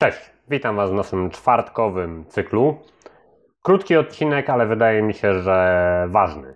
[0.00, 2.78] Cześć, witam Was w naszym czwartkowym cyklu.
[3.62, 6.54] Krótki odcinek, ale wydaje mi się, że ważny.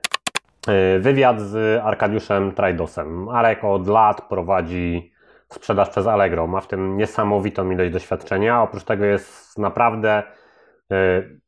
[0.67, 3.29] Yy, wywiad z Arkadiuszem Trajdosem.
[3.29, 5.13] Arek od lat prowadzi
[5.49, 6.47] sprzedaż przez Allegro.
[6.47, 8.63] Ma w tym niesamowitą ilość doświadczenia.
[8.63, 10.23] Oprócz tego jest naprawdę,
[10.91, 11.41] yy,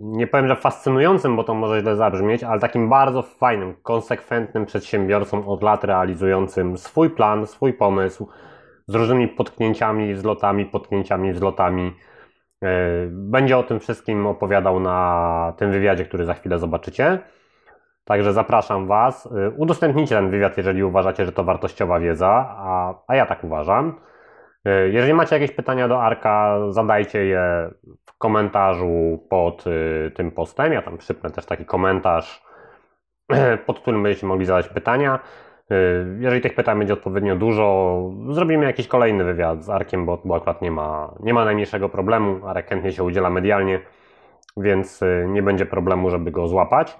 [0.00, 5.48] nie powiem, że fascynującym, bo to może źle zabrzmieć, ale takim bardzo fajnym, konsekwentnym przedsiębiorcą
[5.48, 8.28] od lat realizującym swój plan, swój pomysł
[8.88, 11.92] z różnymi potknięciami, wzlotami, potknięciami, wzlotami.
[12.64, 12.68] E,
[13.10, 17.18] będzie o tym wszystkim opowiadał na tym wywiadzie, który za chwilę zobaczycie.
[18.04, 19.26] Także zapraszam Was.
[19.26, 24.00] E, udostępnijcie ten wywiad, jeżeli uważacie, że to wartościowa wiedza, a, a ja tak uważam.
[24.64, 27.70] E, jeżeli macie jakieś pytania do Arka, zadajcie je
[28.06, 29.64] w komentarzu pod
[30.14, 30.72] tym postem.
[30.72, 32.42] Ja tam przypnę też taki komentarz,
[33.66, 35.18] pod którym będziecie mogli zadać pytania.
[35.72, 35.74] Y,
[36.20, 38.00] jeżeli tych pytań będzie odpowiednio dużo,
[38.30, 42.46] zrobimy jakiś kolejny wywiad z Arkiem, bo, bo akurat nie ma, nie ma najmniejszego problemu.
[42.46, 43.80] Arek chętnie się udziela medialnie,
[44.56, 46.98] więc y, nie będzie problemu, żeby go złapać.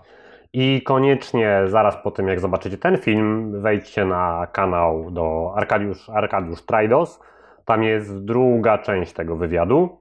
[0.52, 6.62] I koniecznie zaraz po tym, jak zobaczycie ten film, wejdźcie na kanał do Arkadiusz, Arkadiusz
[6.62, 7.20] Trajdos.
[7.64, 10.00] Tam jest druga część tego wywiadu.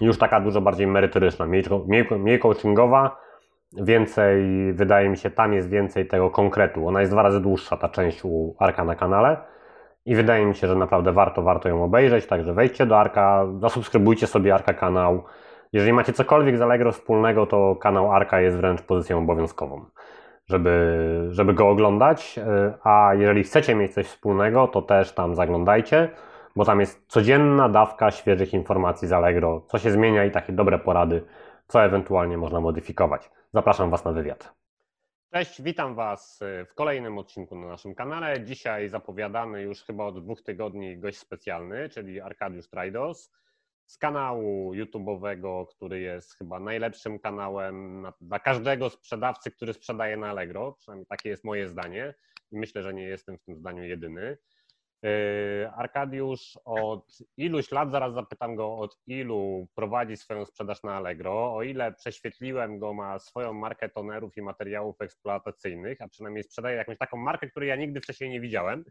[0.00, 3.25] Już taka dużo bardziej merytoryczna, mniej, mniej, mniej coachingowa
[3.76, 6.88] więcej, wydaje mi się, tam jest więcej tego konkretu.
[6.88, 9.36] Ona jest dwa razy dłuższa, ta część u Arka na kanale.
[10.06, 12.26] I wydaje mi się, że naprawdę warto, warto ją obejrzeć.
[12.26, 15.24] Także wejdźcie do Arka, zasubskrybujcie sobie Arka kanał.
[15.72, 19.84] Jeżeli macie cokolwiek z Allegro wspólnego, to kanał Arka jest wręcz pozycją obowiązkową,
[20.46, 22.40] żeby, żeby go oglądać.
[22.84, 26.08] A jeżeli chcecie mieć coś wspólnego, to też tam zaglądajcie,
[26.56, 30.78] bo tam jest codzienna dawka świeżych informacji z Allegro, co się zmienia i takie dobre
[30.78, 31.22] porady,
[31.66, 33.30] co ewentualnie można modyfikować.
[33.54, 34.54] Zapraszam Was na wywiad.
[35.32, 38.44] Cześć, witam Was w kolejnym odcinku na naszym kanale.
[38.44, 43.32] Dzisiaj zapowiadany już chyba od dwóch tygodni gość specjalny, czyli Arkadiusz Trajdos
[43.86, 50.30] z kanału YouTube'owego, który jest chyba najlepszym kanałem na, dla każdego sprzedawcy, który sprzedaje na
[50.30, 50.72] Allegro.
[50.72, 52.14] Przynajmniej takie jest moje zdanie
[52.52, 54.38] i myślę, że nie jestem w tym zdaniu jedyny.
[55.06, 61.54] Yy, Arkadiusz od iluś lat, zaraz zapytam go, od ilu prowadzi swoją sprzedaż na Allegro,
[61.54, 66.98] o ile prześwietliłem go, ma swoją markę tonerów i materiałów eksploatacyjnych, a przynajmniej sprzedaje jakąś
[66.98, 68.84] taką markę, której ja nigdy wcześniej nie widziałem.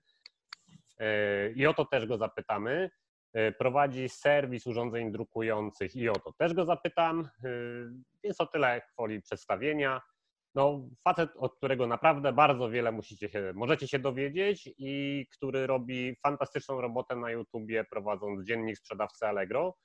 [0.99, 2.89] Yy, I o to też go zapytamy.
[3.33, 7.29] Yy, prowadzi serwis urządzeń drukujących i o to też go zapytam.
[8.23, 10.01] Więc o tyle woli przedstawienia
[10.55, 16.15] no, facet, od którego naprawdę bardzo wiele musicie się, możecie się dowiedzieć i który robi
[16.23, 19.75] fantastyczną robotę na YouTubie, prowadząc dziennik sprzedawcy Allegro.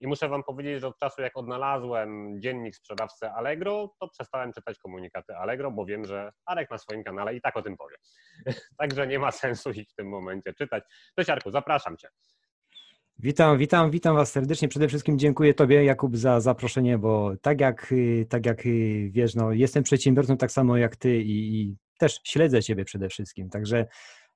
[0.00, 4.78] I muszę Wam powiedzieć, że od czasu jak odnalazłem dziennik sprzedawcy Allegro, to przestałem czytać
[4.78, 7.96] komunikaty Allegro, bo wiem, że Arek na swoim kanale i tak o tym powie.
[8.78, 10.84] Także nie ma sensu ich w tym momencie czytać.
[11.16, 12.08] Cześć Arku, zapraszam Cię.
[13.18, 14.68] Witam, witam, witam Was serdecznie.
[14.68, 19.34] Przede wszystkim dziękuję Tobie, Jakub, za zaproszenie, bo tak jak, y, tak jak y, wiesz,
[19.34, 23.50] no, jestem przedsiębiorcą tak samo jak Ty i, i też śledzę Ciebie przede wszystkim.
[23.50, 23.86] Także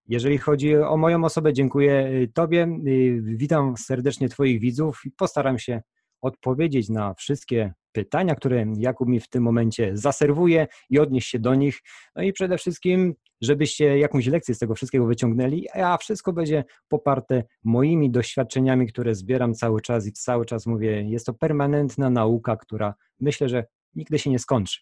[0.06, 2.78] jeżeli chodzi o moją osobę, dziękuję y, Tobie.
[3.22, 5.82] Witam serdecznie Twoich widzów i postaram się
[6.20, 11.54] odpowiedzieć na wszystkie pytania, które Jakub mi w tym momencie zaserwuje i odnieść się do
[11.54, 11.80] nich.
[12.16, 17.44] No i przede wszystkim, żebyście jakąś lekcję z tego wszystkiego wyciągnęli, a wszystko będzie poparte
[17.64, 22.94] moimi doświadczeniami, które zbieram cały czas i cały czas mówię, jest to permanentna nauka, która
[23.20, 24.80] myślę, że nigdy się nie skończy.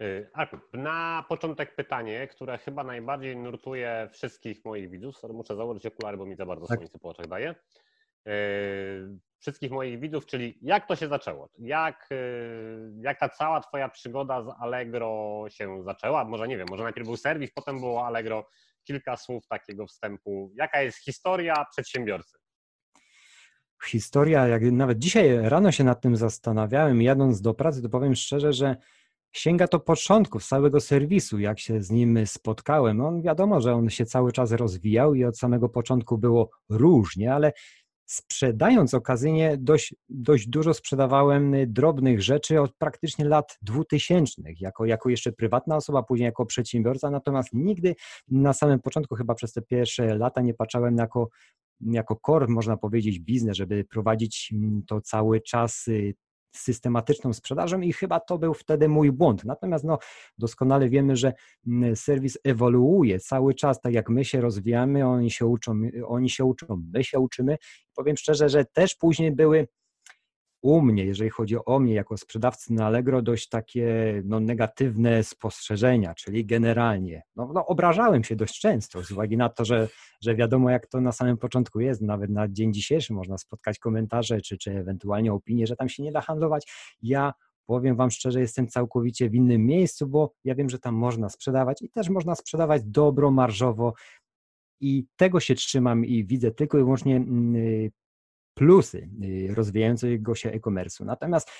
[0.00, 5.22] Y, Arku, na początek pytanie, które chyba najbardziej nurtuje wszystkich moich widzów.
[5.32, 6.78] Muszę założyć okulary, bo mi za bardzo tak.
[6.78, 7.54] słońce po oczach daje.
[8.28, 11.48] Y, wszystkich moich widzów, czyli jak to się zaczęło?
[11.58, 16.24] Jak, y, jak ta cała Twoja przygoda z Allegro się zaczęła?
[16.24, 18.48] Może nie wiem, może najpierw był serwis, potem było Allegro.
[18.84, 20.52] Kilka słów takiego wstępu.
[20.56, 22.38] Jaka jest historia przedsiębiorcy?
[23.84, 28.52] Historia, jak nawet dzisiaj rano się nad tym zastanawiałem, jadąc do pracy, to powiem szczerze,
[28.52, 28.76] że
[29.32, 33.00] sięga to początków całego serwisu, jak się z nim spotkałem.
[33.00, 37.52] On wiadomo, że on się cały czas rozwijał i od samego początku było różnie, ale
[38.06, 45.32] sprzedając okazyjnie dość, dość dużo sprzedawałem drobnych rzeczy od praktycznie lat dwutysięcznych, jako, jako jeszcze
[45.32, 47.94] prywatna osoba, później jako przedsiębiorca, natomiast nigdy
[48.28, 51.28] na samym początku, chyba przez te pierwsze lata nie patrzałem jako
[51.80, 56.14] jako core, można powiedzieć, biznes, żeby prowadzić mm, to cały czas y,
[56.52, 59.44] systematyczną sprzedażą i chyba to był wtedy mój błąd.
[59.44, 59.98] Natomiast no,
[60.38, 61.32] doskonale wiemy, że
[61.66, 66.44] mm, serwis ewoluuje cały czas, tak jak my się rozwijamy, oni się uczą, oni się
[66.44, 67.56] uczą, my się uczymy.
[67.94, 69.68] Powiem szczerze, że też później były
[70.62, 73.86] u mnie, jeżeli chodzi o mnie jako sprzedawcy na Allegro, dość takie
[74.24, 77.22] no, negatywne spostrzeżenia, czyli generalnie.
[77.36, 79.88] No, no, obrażałem się dość często z uwagi na to, że,
[80.22, 84.40] że wiadomo jak to na samym początku jest, nawet na dzień dzisiejszy można spotkać komentarze
[84.40, 86.72] czy, czy ewentualnie opinie, że tam się nie da handlować.
[87.02, 87.32] Ja
[87.66, 91.82] powiem Wam szczerze, jestem całkowicie w innym miejscu, bo ja wiem, że tam można sprzedawać
[91.82, 93.94] i też można sprzedawać dobro, marżowo
[94.80, 97.90] i tego się trzymam i widzę tylko i wyłącznie mm,
[98.54, 101.04] plusy y, rozwijającego się e-commerce'u.
[101.04, 101.50] Natomiast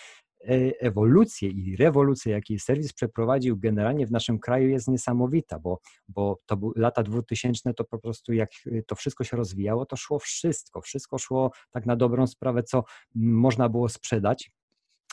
[0.40, 6.38] e, ewolucję i rewolucję, jaki serwis przeprowadził generalnie w naszym kraju jest niesamowita, bo, bo
[6.46, 10.18] to były lata 2000 to po prostu jak y, to wszystko się rozwijało, to szło
[10.18, 12.84] wszystko, wszystko szło tak na dobrą sprawę, co
[13.14, 14.50] można było sprzedać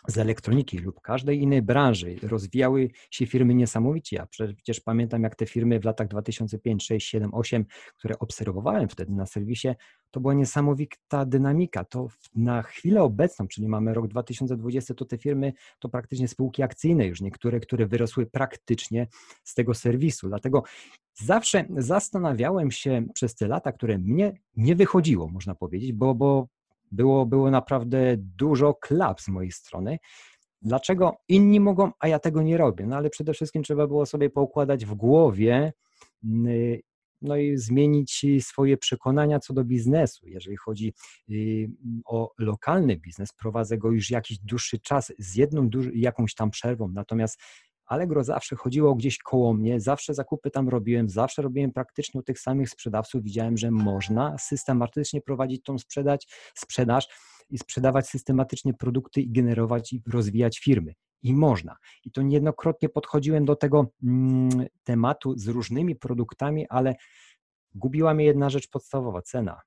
[0.07, 4.15] z elektroniki lub każdej innej branży rozwijały się firmy niesamowicie.
[4.15, 7.65] Ja przecież pamiętam, jak te firmy w latach 2005, 6, 7, 8,
[7.97, 9.67] które obserwowałem wtedy na serwisie,
[10.11, 11.83] to była niesamowita dynamika.
[11.83, 17.07] To na chwilę obecną, czyli mamy rok 2020, to te firmy to praktycznie spółki akcyjne
[17.07, 19.07] już, niektóre, które wyrosły praktycznie
[19.43, 20.27] z tego serwisu.
[20.27, 20.63] Dlatego
[21.15, 26.47] zawsze zastanawiałem się przez te lata, które mnie nie wychodziło, można powiedzieć, bo, bo
[26.91, 29.97] było, było naprawdę dużo klap z mojej strony.
[30.61, 32.87] Dlaczego inni mogą, a ja tego nie robię?
[32.87, 35.73] No ale przede wszystkim trzeba było sobie poukładać w głowie,
[37.21, 40.27] no i zmienić swoje przekonania co do biznesu.
[40.27, 40.93] Jeżeli chodzi
[41.29, 41.71] y,
[42.05, 47.39] o lokalny biznes, prowadzę go już jakiś dłuższy czas z jedną jakąś tam przerwą, natomiast
[47.89, 52.39] Allegro zawsze chodziło gdzieś koło mnie, zawsze zakupy tam robiłem, zawsze robiłem praktycznie u tych
[52.39, 53.23] samych sprzedawców.
[53.23, 57.07] Widziałem, że można systematycznie prowadzić tą sprzedać, sprzedaż
[57.49, 60.93] i sprzedawać systematycznie produkty i generować i rozwijać firmy.
[61.21, 61.75] I można.
[62.05, 64.49] I to niejednokrotnie podchodziłem do tego mm,
[64.83, 66.95] tematu z różnymi produktami, ale
[67.75, 69.61] gubiła mnie jedna rzecz podstawowa cena.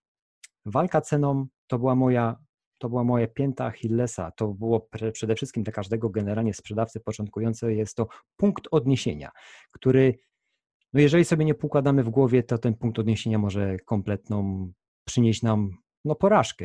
[0.65, 2.37] Walka ceną to była moja
[2.82, 4.31] to była moja pięta Achillesa.
[4.31, 8.06] To było przede wszystkim dla każdego generalnie sprzedawcy początkującego jest to
[8.37, 9.31] punkt odniesienia,
[9.73, 10.19] który,
[10.93, 14.73] no jeżeli sobie nie pokładamy w głowie, to ten punkt odniesienia może kompletną
[15.05, 15.70] przynieść nam
[16.05, 16.64] no, porażkę.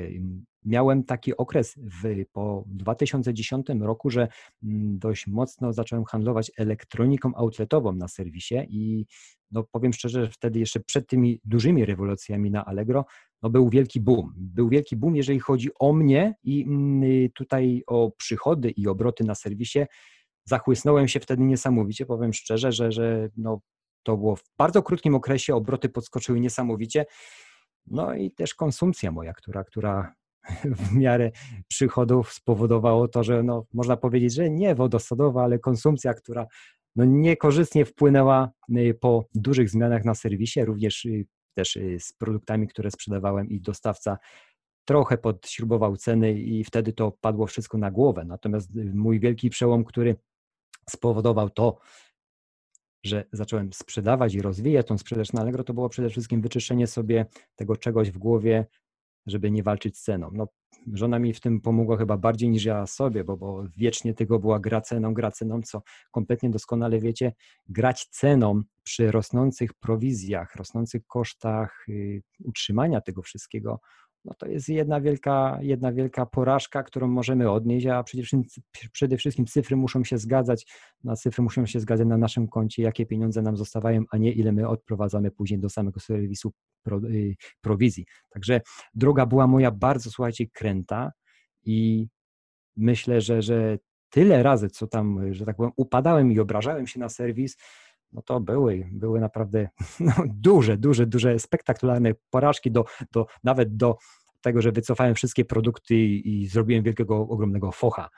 [0.65, 4.27] Miałem taki okres w, po 2010 roku, że
[4.63, 9.05] mm, dość mocno zacząłem handlować elektroniką outletową na serwisie i
[9.51, 13.05] no powiem szczerze, że wtedy jeszcze przed tymi dużymi rewolucjami na Allegro,
[13.43, 14.33] no był wielki boom.
[14.37, 19.35] Był wielki boom, jeżeli chodzi o mnie i mm, tutaj o przychody i obroty na
[19.35, 19.79] serwisie.
[20.45, 23.61] Zachłysnąłem się wtedy niesamowicie, powiem szczerze, że, że no,
[24.03, 27.05] to było w bardzo krótkim okresie, obroty podskoczyły niesamowicie.
[27.87, 30.13] No i też konsumpcja moja, która, która
[30.79, 31.31] w miarę
[31.67, 36.47] przychodów spowodowało to, że no, można powiedzieć, że nie wodosodowa, ale konsumpcja, która
[36.95, 41.25] no, niekorzystnie wpłynęła y, po dużych zmianach na serwisie, również y,
[41.57, 44.17] też y, z produktami, które sprzedawałem i dostawca
[44.85, 48.25] trochę podśrubował ceny i wtedy to padło wszystko na głowę.
[48.25, 50.15] Natomiast mój wielki przełom, który
[50.89, 51.79] spowodował to,
[53.05, 57.25] że zacząłem sprzedawać i rozwijać tą sprzedaż na Allegro, to było przede wszystkim wyczyszczenie sobie
[57.55, 58.65] tego czegoś w głowie,
[59.27, 60.29] żeby nie walczyć z ceną.
[60.33, 60.47] No,
[60.93, 64.59] żona mi w tym pomogła chyba bardziej niż ja sobie, bo, bo wiecznie tego była
[64.59, 65.81] gra ceną, gra ceną, co
[66.11, 67.33] kompletnie doskonale wiecie,
[67.69, 73.79] grać ceną przy rosnących prowizjach, rosnących kosztach y, utrzymania tego wszystkiego,
[74.25, 79.17] no to jest jedna wielka, jedna wielka porażka, którą możemy odnieść, a przede wszystkim, przede
[79.17, 80.65] wszystkim cyfry muszą się zgadzać,
[81.03, 84.51] na cyfry muszą się zgadzać na naszym koncie, jakie pieniądze nam zostawają, a nie ile
[84.51, 86.53] my odprowadzamy później do samego serwisu
[87.03, 88.05] y, prowizji.
[88.29, 88.61] Także
[88.93, 91.11] droga była moja bardzo, słuchajcie, kręta
[91.63, 92.07] i
[92.75, 93.77] myślę, że, że
[94.09, 97.57] tyle razy, co tam, że tak powiem, upadałem i obrażałem się na serwis,
[98.11, 103.97] no to były, były naprawdę no, duże, duże, duże, spektakularne porażki, do, do, nawet do
[104.41, 108.09] tego, że wycofałem wszystkie produkty i, zrobiłem wielkiego, ogromnego focha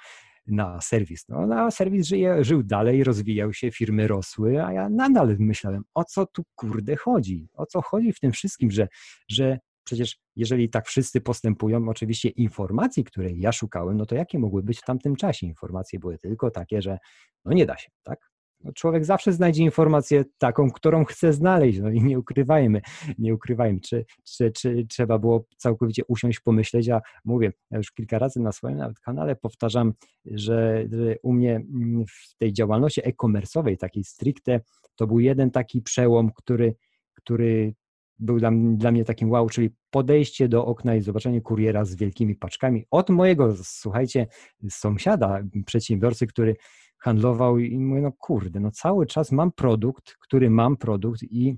[0.48, 1.26] na serwis.
[1.30, 6.04] No, a serwis żyje, żył dalej, rozwijał się, firmy rosły, a ja nadal myślałem, o
[6.04, 7.48] co tu kurde chodzi?
[7.54, 8.88] O co chodzi w tym wszystkim, że,
[9.30, 14.64] że przecież jeżeli tak wszyscy postępują, oczywiście informacji, której ja szukałem, no to jakie mogły
[14.64, 15.48] być w tamtym czasie?
[15.48, 16.98] Informacje były tylko takie, że
[17.46, 18.30] no nie da się, tak?
[18.64, 22.82] No człowiek zawsze znajdzie informację taką, którą chce znaleźć, no i nie ukrywajmy,
[23.20, 28.20] nie ukrywajmy, czy, czy, czy trzeba było całkowicie usiąść, pomyśleć, a mówię, ja już kilka
[28.20, 29.94] razy na swoim nawet kanale powtarzam,
[30.26, 34.62] że, że u mnie mm, w tej działalności e-commerce'owej, takiej stricte,
[34.96, 36.76] to był jeden taki przełom, który,
[37.14, 37.74] który
[38.20, 42.36] był dla, dla, mnie takim wow, czyli podejście do okna i zobaczenie kuriera z wielkimi
[42.36, 42.86] paczkami.
[42.92, 44.28] Od mojego, słuchajcie,
[44.70, 46.56] sąsiada, przedsiębiorcy, który
[47.00, 51.58] handlował i mówię, no kurde, no cały czas mam produkt, który mam produkt i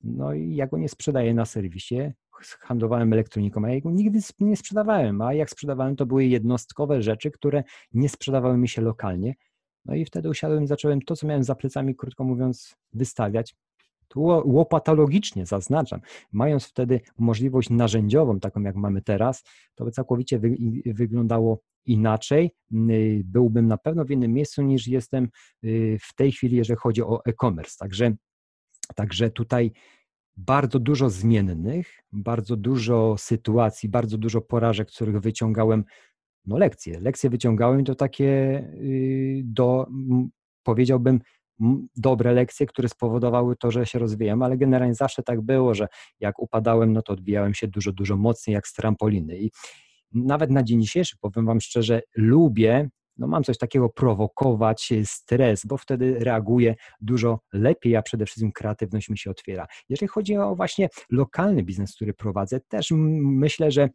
[0.00, 2.12] no i ja go nie sprzedaję na serwisie,
[2.60, 7.30] handlowałem elektroniką, a ja jego nigdy nie sprzedawałem, a jak sprzedawałem, to były jednostkowe rzeczy,
[7.30, 9.34] które nie sprzedawały mi się lokalnie.
[9.84, 13.56] No i wtedy usiadłem zacząłem to, co miałem za plecami, krótko mówiąc, wystawiać.
[14.08, 16.00] Tu łopatologicznie zaznaczam,
[16.32, 22.50] mając wtedy możliwość narzędziową, taką jak mamy teraz, to by całkowicie wy, wyglądało inaczej.
[23.24, 25.28] Byłbym na pewno w innym miejscu niż jestem
[25.64, 27.76] y, w tej chwili, jeżeli chodzi o e-commerce.
[27.78, 28.14] Także,
[28.94, 29.72] także tutaj
[30.36, 35.84] bardzo dużo zmiennych, bardzo dużo sytuacji, bardzo dużo porażek, których wyciągałem
[36.46, 37.00] no lekcje.
[37.00, 39.86] Lekcje wyciągałem to takie y, do,
[40.62, 41.20] powiedziałbym,
[41.96, 45.88] dobre lekcje, które spowodowały to, że się rozwijam, ale generalnie zawsze tak było, że
[46.20, 49.38] jak upadałem, no to odbijałem się dużo, dużo mocniej jak z trampoliny.
[49.38, 49.50] I
[50.12, 52.88] nawet na dzień dzisiejszy, powiem Wam szczerze, lubię
[53.18, 59.08] no mam coś takiego prowokować stres, bo wtedy reaguję dużo lepiej, a przede wszystkim kreatywność
[59.08, 59.66] mi się otwiera.
[59.88, 62.88] Jeżeli chodzi o właśnie lokalny biznes, który prowadzę, też
[63.20, 63.88] myślę, że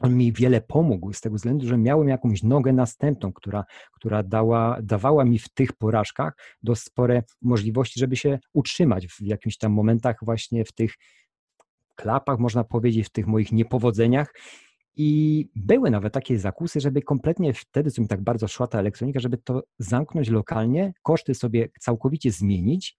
[0.00, 4.78] on mi wiele pomógł z tego względu, że miałem jakąś nogę następną, która, która dała,
[4.82, 10.16] dawała mi w tych porażkach do spore możliwości, żeby się utrzymać w jakimś tam momentach
[10.22, 10.94] właśnie w tych
[11.96, 14.34] klapach, można powiedzieć, w tych moich niepowodzeniach.
[14.96, 19.20] I były nawet takie zakusy, żeby kompletnie wtedy, co mi tak bardzo szła ta elektronika,
[19.20, 22.98] żeby to zamknąć lokalnie, koszty sobie całkowicie zmienić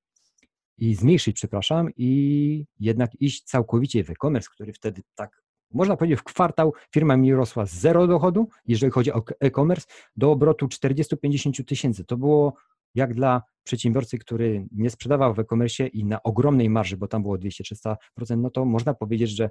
[0.77, 5.41] i zmniejszyć, przepraszam, i jednak iść całkowicie w e-commerce, który wtedy tak
[5.73, 10.31] można powiedzieć, w kwartał firma mi rosła z zero dochodu, jeżeli chodzi o e-commerce, do
[10.31, 12.05] obrotu 40-50 tysięcy.
[12.05, 12.53] To było
[12.95, 17.37] jak dla przedsiębiorcy, który nie sprzedawał w e-commerce i na ogromnej marży, bo tam było
[17.37, 17.95] 200-300%,
[18.37, 19.49] no to można powiedzieć, że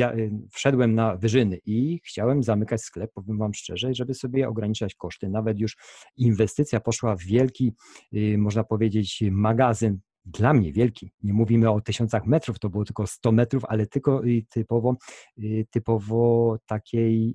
[0.00, 5.28] y, wszedłem na wyżyny i chciałem zamykać sklep, powiem Wam szczerze, żeby sobie ograniczać koszty.
[5.28, 5.76] Nawet już
[6.16, 7.72] inwestycja poszła w wielki,
[8.14, 11.12] y, można powiedzieć, magazyn dla mnie wielki.
[11.22, 14.96] Nie mówimy o tysiącach metrów, to było tylko 100 metrów, ale tylko typowo,
[15.38, 17.34] y, typowo takiej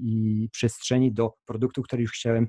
[0.52, 2.48] przestrzeni do produktu, który już chciałem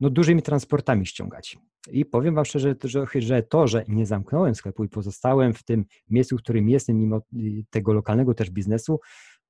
[0.00, 1.58] no, dużymi transportami ściągać.
[1.92, 2.74] I powiem Wam szczerze,
[3.14, 7.16] że, to, że nie zamknąłem sklepu i pozostałem w tym miejscu, w którym jestem, mimo
[7.36, 9.00] y, tego lokalnego też biznesu,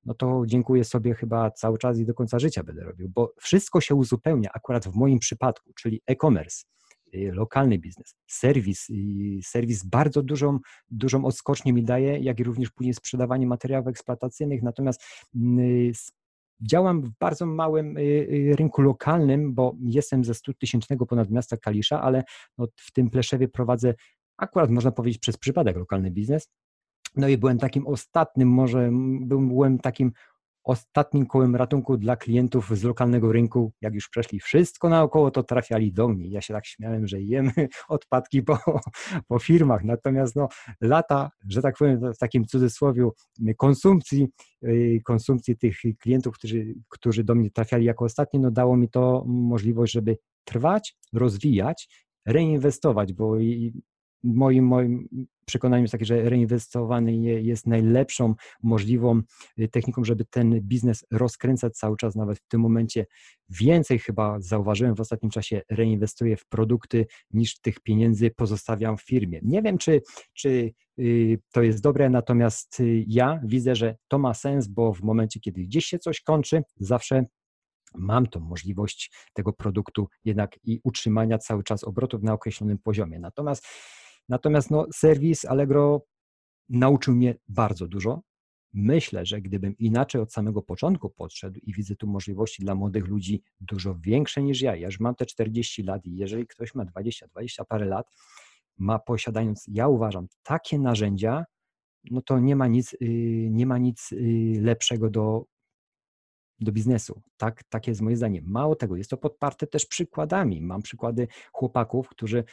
[0.05, 3.81] no to dziękuję sobie chyba cały czas i do końca życia będę robił, bo wszystko
[3.81, 6.76] się uzupełnia akurat w moim przypadku, czyli e-commerce Y,
[7.13, 8.87] lokalny biznes, serwis,
[9.43, 10.59] serwis bardzo dużą,
[10.91, 15.03] dużą odskocznię mi daje, jak i również później sprzedawanie materiałów eksploatacyjnych, natomiast
[15.35, 15.93] mm,
[16.61, 21.57] Działam w bardzo małym y, y, rynku lokalnym, bo jestem ze 100 tysięcznego ponad miasta
[21.57, 22.25] Kalisza, ale
[22.59, 23.95] no w tym Pleszewie prowadzę
[24.37, 26.49] akurat można powiedzieć przez przypadek lokalny biznes.
[27.17, 28.91] No i byłem takim ostatnim, może
[29.23, 30.13] byłem takim
[30.67, 33.73] ostatnim kołem ratunku dla klientów z lokalnego rynku.
[33.81, 36.29] Jak już przeszli wszystko naokoło, to trafiali do mnie.
[36.29, 37.53] Ja się tak śmiałem, że jemy
[37.89, 38.59] odpadki po,
[39.29, 39.85] po firmach.
[39.85, 40.49] Natomiast no,
[40.81, 43.09] lata, że tak powiem w takim cudzysłowie,
[43.57, 44.29] konsumpcji,
[44.65, 49.25] y, konsumpcji tych klientów, którzy, którzy do mnie trafiali jako ostatni, no dało mi to
[49.27, 51.89] możliwość, żeby trwać, rozwijać,
[52.27, 53.37] reinwestować, bo
[54.25, 55.09] moim, moim
[55.47, 59.23] przekonaniem jest takie, że reinwestowany jest najlepszą możliwą
[59.59, 63.07] y, techniką, żeby ten biznes rozkręcać cały czas, nawet w tym momencie
[63.49, 69.41] więcej chyba zauważyłem w ostatnim czasie reinwestuję w produkty niż tych pieniędzy pozostawiam w firmie.
[69.43, 70.03] Nie wiem, czy,
[70.35, 75.03] czy y, to jest dobre, natomiast y, ja widzę, że to ma sens, bo w
[75.03, 77.25] momencie, kiedy gdzieś się coś kończy, zawsze
[77.95, 83.19] mam tą możliwość tego produktu jednak i utrzymania cały czas obrotów na określonym poziomie.
[83.19, 83.67] Natomiast
[84.29, 86.07] Natomiast no, serwis Allegro
[86.69, 88.23] nauczył mnie bardzo dużo.
[88.73, 93.43] Myślę, że gdybym inaczej od samego początku podszedł i widzę tu możliwości dla młodych ludzi
[93.61, 97.27] dużo większe niż ja, ja już mam te 40 lat i jeżeli ktoś ma 20,
[97.27, 98.07] 20 parę lat,
[98.79, 101.45] ma posiadając, ja uważam, takie narzędzia,
[102.11, 105.45] no to nie ma nic, y, nie ma nic y, lepszego do,
[106.61, 107.23] do biznesu.
[107.37, 108.43] Tak, takie jest moje zdanie.
[108.45, 110.61] Mało tego, jest to podparte też przykładami.
[110.63, 112.45] Mam przykłady chłopaków, którzy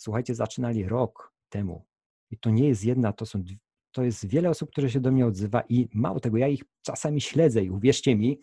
[0.00, 1.84] słuchajcie, zaczynali rok temu.
[2.30, 3.42] I to nie jest jedna, to są
[3.92, 7.20] to jest wiele osób, które się do mnie odzywa i mało tego, ja ich czasami
[7.20, 8.40] śledzę i uwierzcie mi,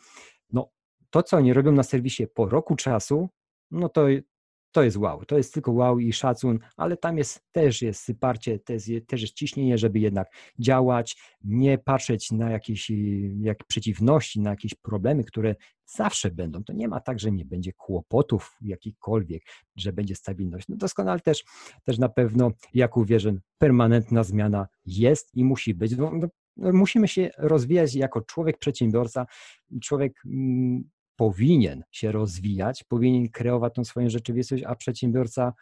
[0.54, 0.72] no
[1.10, 3.30] to, co oni robią na serwisie po roku czasu,
[3.72, 4.08] no to
[4.72, 8.60] to jest wow, to jest tylko wow i szacun, ale tam jest też jest syparcie,
[8.60, 10.28] też jest, też jest ciśnienie, żeby jednak
[10.60, 12.92] działać, nie patrzeć na jakieś
[13.40, 15.56] jak przeciwności, na jakieś problemy, które
[15.86, 16.64] zawsze będą.
[16.64, 19.44] To nie ma tak, że nie będzie kłopotów jakichkolwiek,
[19.76, 20.68] że będzie stabilność.
[20.68, 21.44] No doskonale też,
[21.84, 25.98] też na pewno, jak uwierzę, permanentna zmiana jest i musi być.
[25.98, 26.28] No, no,
[26.74, 29.26] musimy się rozwijać jako człowiek przedsiębiorca,
[29.82, 35.54] człowiek mm, powinien się rozwijać, powinien kreować tą swoją rzeczywistość, a przedsiębiorca,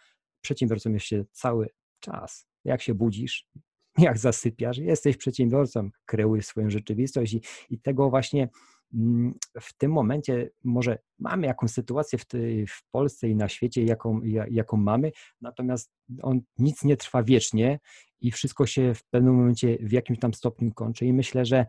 [0.42, 1.70] przedsiębiorcą jest się cały
[2.00, 2.48] czas.
[2.64, 3.48] Jak się budzisz,
[3.98, 8.50] jak zasypiasz, jesteś przedsiębiorcą, kreuj swoją rzeczywistość i, i tego właśnie
[8.94, 13.84] mm, w tym momencie może mamy jakąś sytuację w, tej, w Polsce i na świecie,
[13.84, 17.80] jaką, jaką mamy, natomiast on nic nie trwa wiecznie
[18.22, 21.66] i wszystko się w pewnym momencie w jakimś tam stopniu kończy i myślę, że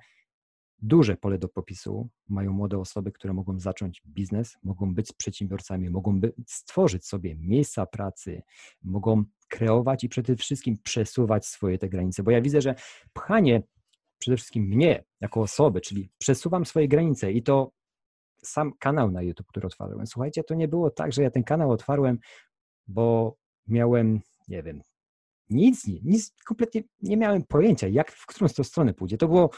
[0.78, 6.20] duże pole do popisu mają młode osoby, które mogą zacząć biznes, mogą być przedsiębiorcami, mogą
[6.20, 8.42] by stworzyć sobie miejsca pracy,
[8.82, 12.22] mogą kreować i przede wszystkim przesuwać swoje te granice.
[12.22, 12.74] Bo ja widzę, że
[13.12, 13.62] pchanie
[14.18, 17.72] przede wszystkim mnie jako osoby, czyli przesuwam swoje granice i to
[18.42, 20.06] sam kanał na YouTube, który otwarłem.
[20.06, 22.18] Słuchajcie, to nie było tak, że ja ten kanał otwarłem,
[22.86, 24.82] bo miałem, nie wiem,
[25.50, 29.18] nic, nic, kompletnie nie miałem pojęcia, jak, w którą to stronę pójdzie.
[29.18, 29.50] To było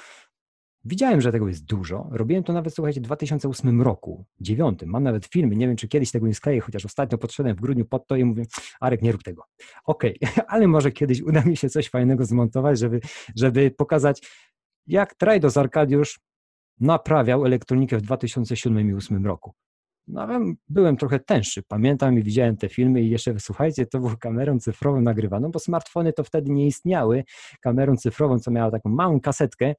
[0.84, 2.08] Widziałem, że tego jest dużo.
[2.10, 4.80] Robiłem to nawet, słuchajcie, w 2008 roku, 9.
[4.86, 7.84] Mam nawet filmy, nie wiem, czy kiedyś tego nie skleję, chociaż ostatnio podszedłem w grudniu
[7.84, 8.44] pod to i mówię,
[8.80, 9.44] Arek, nie rób tego.
[9.84, 10.46] Okej, okay.
[10.52, 13.00] ale może kiedyś uda mi się coś fajnego zmontować, żeby,
[13.36, 14.22] żeby pokazać,
[14.86, 16.20] jak Trajdos Arkadiusz
[16.80, 19.54] naprawiał elektronikę w 2007 i 2008 roku.
[20.08, 20.28] No,
[20.68, 25.00] byłem trochę tęższy, pamiętam i widziałem te filmy i jeszcze, słuchajcie, to było kamerą cyfrową
[25.00, 27.24] nagrywaną, bo smartfony to wtedy nie istniały.
[27.60, 29.74] Kamerą cyfrową, co miała taką małą kasetkę,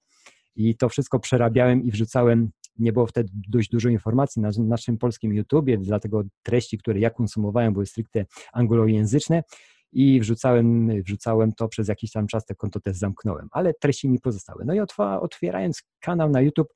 [0.59, 2.49] i to wszystko przerabiałem i wrzucałem.
[2.79, 7.73] Nie było wtedy dość dużo informacji na naszym polskim YouTubie, dlatego treści, które ja konsumowałem,
[7.73, 9.43] były stricte anglojęzyczne
[9.91, 14.19] i wrzucałem, wrzucałem to przez jakiś tam czas, te konto też zamknąłem, ale treści mi
[14.19, 14.65] pozostały.
[14.65, 14.79] No i
[15.21, 16.73] otwierając kanał na YouTube,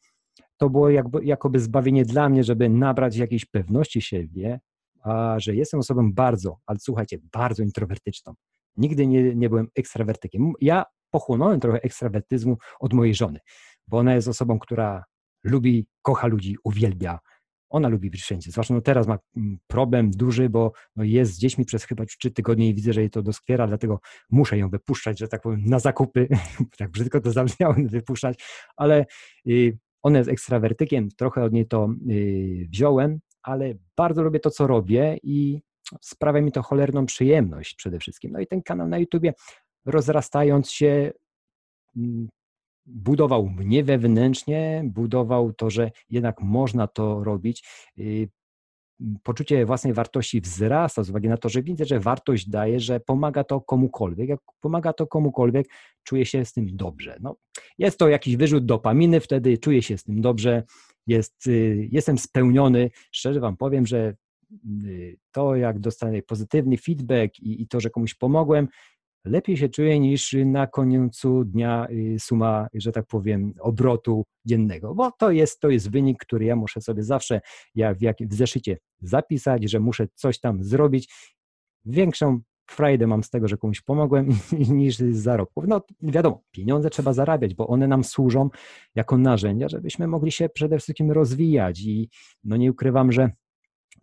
[0.57, 4.59] to było jakby, jakoby zbawienie dla mnie, żeby nabrać jakiejś pewności siebie,
[5.01, 8.33] a że jestem osobą bardzo, ale słuchajcie, bardzo introwertyczną.
[8.77, 10.53] Nigdy nie, nie byłem ekstrawertykiem.
[10.61, 13.39] Ja pochłonąłem trochę ekstrawertyzmu od mojej żony,
[13.87, 15.03] bo ona jest osobą, która
[15.43, 17.19] lubi, kocha ludzi, uwielbia.
[17.69, 18.51] Ona lubi być wszędzie.
[18.51, 22.31] Zwłaszcza no teraz ma mm, problem duży, bo no jest z dziećmi przez chyba trzy
[22.31, 23.99] tygodnie i widzę, że jej to doskwiera, dlatego
[24.29, 26.27] muszę ją wypuszczać, że tak powiem, na zakupy.
[26.77, 28.43] tak brzydko to zabrzmiało, wypuszczać,
[28.75, 29.05] ale
[29.47, 34.67] y, ona jest ekstrawertykiem, trochę od niej to y, wziąłem, ale bardzo lubię to, co
[34.67, 35.61] robię i
[36.01, 38.31] sprawia mi to cholerną przyjemność przede wszystkim.
[38.31, 39.33] No i ten kanał na YouTubie
[39.85, 41.11] rozrastając się,
[41.97, 42.27] mm,
[42.85, 47.63] budował mnie wewnętrznie, budował to, że jednak można to robić.
[47.99, 48.29] Y,
[49.23, 53.43] poczucie własnej wartości wzrasta z uwagi na to, że widzę, że wartość daje, że pomaga
[53.43, 54.29] to komukolwiek.
[54.29, 55.67] Jak pomaga to komukolwiek,
[56.03, 57.17] czuję się z tym dobrze.
[57.21, 57.35] No,
[57.77, 60.63] jest to jakiś wyrzut dopaminy, wtedy czuję się z tym dobrze,
[61.07, 62.89] jest, y, jestem spełniony.
[63.11, 64.15] Szczerze Wam powiem, że
[64.85, 68.67] y, to, jak dostanę pozytywny feedback i, i to, że komuś pomogłem,
[69.25, 75.11] lepiej się czuję niż na końcu dnia y, suma, że tak powiem, obrotu dziennego, bo
[75.11, 77.41] to jest, to jest wynik, który ja muszę sobie zawsze
[77.75, 81.13] ja w, jak, w zeszycie zapisać, że muszę coś tam zrobić.
[81.85, 84.29] Większą frajdę mam z tego, że komuś pomogłem
[84.69, 85.63] niż z zarobków.
[85.67, 88.49] No wiadomo, pieniądze trzeba zarabiać, bo one nam służą
[88.95, 92.09] jako narzędzia, żebyśmy mogli się przede wszystkim rozwijać i
[92.43, 93.29] no nie ukrywam, że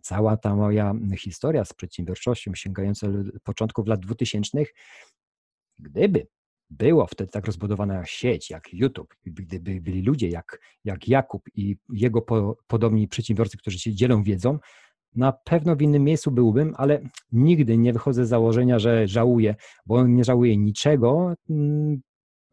[0.01, 3.07] cała ta moja historia z przedsiębiorczością sięgająca
[3.43, 4.57] początków lat 2000
[5.79, 6.27] Gdyby
[6.69, 12.21] było wtedy tak rozbudowana sieć jak YouTube, gdyby byli ludzie jak, jak Jakub i jego
[12.21, 14.59] po, podobni przedsiębiorcy, którzy się dzielą wiedzą,
[15.15, 20.07] na pewno w innym miejscu byłbym, ale nigdy nie wychodzę z założenia, że żałuję, bo
[20.07, 22.01] nie żałuję niczego, mm,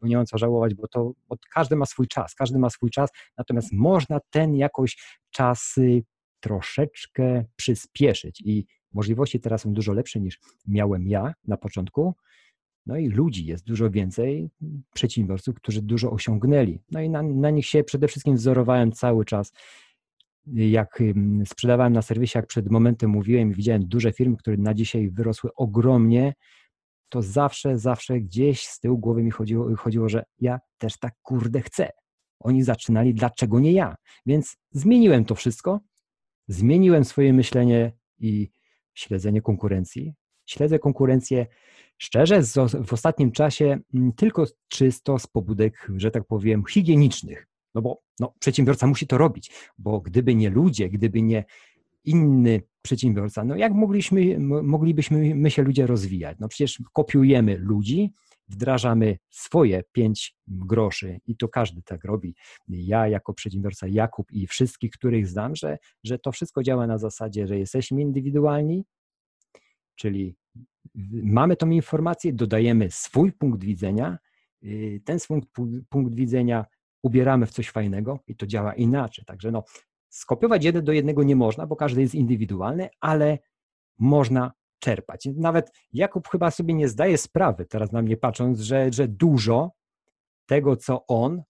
[0.01, 3.09] nie mam co żałować, bo to bo każdy ma swój czas, każdy ma swój czas,
[3.37, 4.97] natomiast można ten jakoś
[5.29, 5.75] czas
[6.39, 12.15] troszeczkę przyspieszyć i możliwości teraz są dużo lepsze niż miałem ja na początku,
[12.85, 14.49] no i ludzi jest dużo więcej,
[14.93, 16.79] przedsiębiorców, którzy dużo osiągnęli.
[16.91, 19.53] No i na, na nich się przede wszystkim wzorowałem cały czas.
[20.53, 21.03] Jak
[21.45, 26.33] sprzedawałem na serwisie, jak przed momentem mówiłem, widziałem duże firmy, które na dzisiaj wyrosły ogromnie,
[27.09, 31.61] to zawsze, zawsze gdzieś z tyłu głowy mi chodziło, chodziło, że ja też tak kurde
[31.61, 31.89] chcę.
[32.39, 33.95] Oni zaczynali, dlaczego nie ja?
[34.25, 35.79] Więc zmieniłem to wszystko,
[36.49, 38.49] zmieniłem swoje myślenie i
[38.93, 40.13] śledzenie konkurencji.
[40.45, 41.45] Śledzę konkurencję
[42.01, 42.41] Szczerze,
[42.85, 47.47] w ostatnim czasie mm, tylko czysto z pobudek, że tak powiem, higienicznych.
[47.75, 51.45] No bo no, przedsiębiorca musi to robić, bo gdyby nie ludzie, gdyby nie
[52.03, 56.37] inny przedsiębiorca, no jak mogliśmy, moglibyśmy my się ludzie rozwijać?
[56.39, 58.13] No przecież kopiujemy ludzi,
[58.49, 62.35] wdrażamy swoje pięć groszy i to każdy tak robi.
[62.67, 67.47] Ja jako przedsiębiorca, Jakub i wszystkich, których znam, że, że to wszystko działa na zasadzie,
[67.47, 68.85] że jesteśmy indywidualni,
[69.95, 70.35] czyli
[71.23, 74.17] mamy tą informację, dodajemy swój punkt widzenia,
[74.63, 75.41] y, ten swój
[75.89, 76.65] punkt widzenia
[77.03, 79.25] ubieramy w coś fajnego i to działa inaczej.
[79.25, 79.63] Także no,
[80.09, 83.39] skopiować jeden do jednego nie można, bo każdy jest indywidualny, ale
[83.99, 85.27] można czerpać.
[85.35, 89.71] Nawet Jakub chyba sobie nie zdaje sprawy, teraz na mnie patrząc, że, że dużo
[90.45, 91.43] tego, co on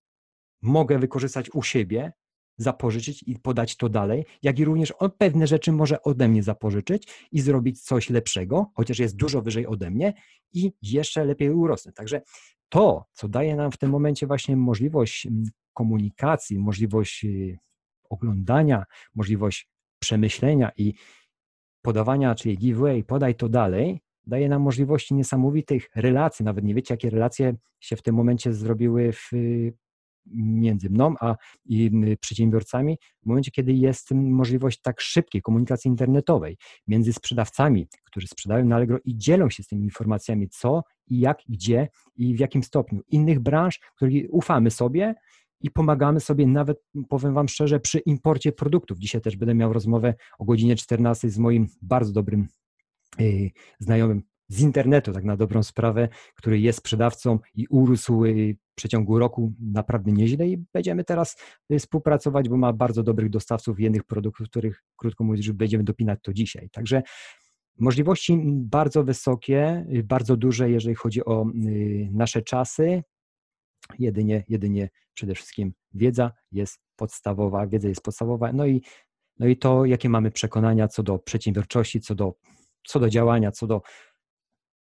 [0.61, 2.11] mogę wykorzystać u siebie,
[2.57, 7.27] zapożyczyć i podać to dalej, jak i również on pewne rzeczy może ode mnie zapożyczyć
[7.31, 10.13] i zrobić coś lepszego, chociaż jest dużo wyżej ode mnie
[10.53, 11.91] i jeszcze lepiej urosnę.
[11.91, 12.21] Także
[12.69, 17.57] to, co daje nam w tym momencie właśnie możliwość mm, komunikacji, możliwość y,
[18.09, 18.83] oglądania,
[19.15, 20.93] możliwość przemyślenia i
[21.81, 26.45] podawania, czyli giveaway, podaj to dalej, daje nam możliwości niesamowitych relacji.
[26.45, 29.31] Nawet nie wiecie, jakie relacje się w tym momencie zrobiły w,
[30.35, 37.13] między mną a i przedsiębiorcami w momencie, kiedy jest możliwość tak szybkiej komunikacji internetowej między
[37.13, 41.87] sprzedawcami, którzy sprzedają na Allegro i dzielą się z tymi informacjami, co i jak, gdzie
[42.15, 43.01] i w jakim stopniu.
[43.07, 45.15] Innych branż, których ufamy sobie,
[45.61, 48.99] i pomagamy sobie nawet, powiem Wam szczerze, przy imporcie produktów.
[48.99, 52.47] Dzisiaj też będę miał rozmowę o godzinie 14 z moim bardzo dobrym
[53.19, 58.75] yy, znajomym z internetu, tak na dobrą sprawę, który jest sprzedawcą i urósł y, w
[58.75, 61.37] przeciągu roku naprawdę nieźle i będziemy teraz
[61.71, 66.33] y, współpracować, bo ma bardzo dobrych dostawców jednych produktów, których, krótko mówiąc, będziemy dopinać to
[66.33, 66.69] dzisiaj.
[66.69, 67.01] Także
[67.79, 71.45] możliwości bardzo wysokie, bardzo duże, jeżeli chodzi o
[72.11, 73.03] nasze czasy.
[73.99, 78.81] Jedynie, jedynie przede wszystkim wiedza jest podstawowa, wiedza jest podstawowa, no i,
[79.39, 82.33] no i to, jakie mamy przekonania co do przedsiębiorczości, co do,
[82.87, 83.81] co do działania, co do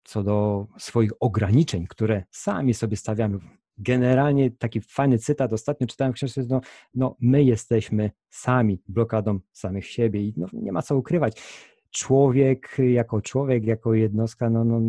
[0.08, 3.38] co do swoich ograniczeń, które sami sobie stawiamy.
[3.78, 6.60] Generalnie taki fajny cytat, ostatnio czytałem w książce, no,
[6.94, 11.42] no my jesteśmy sami blokadą samych siebie i no, nie ma co ukrywać.
[11.90, 14.80] Człowiek jako człowiek, jako jednostka, no, no,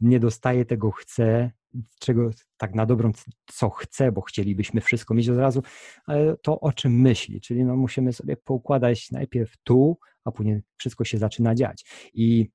[0.00, 1.50] nie dostaje tego chce,
[1.98, 3.12] czego tak na dobrą,
[3.46, 5.62] co chce, bo chcielibyśmy wszystko mieć od razu,
[6.06, 11.04] ale to o czym myśli, czyli no musimy sobie poukładać najpierw tu, a później wszystko
[11.04, 11.84] się zaczyna dziać.
[12.14, 12.48] I